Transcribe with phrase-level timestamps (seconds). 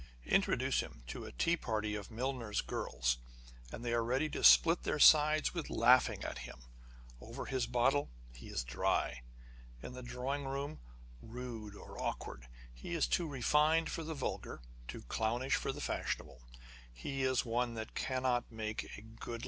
[0.25, 3.19] Introduce him to a tea party of milliners' girls,
[3.71, 6.57] and they ai'e ready to split their sides with laughing at him:
[7.19, 9.21] over his bottle, he is dry:
[9.83, 10.79] in the drawing room,
[11.21, 15.79] rude or awk ward: he is too refined for the vulgar, too clownish for the
[15.81, 16.61] fashionable: â€""
[16.91, 19.39] he is one that cannot make a good 30 On the Conversation of Authors.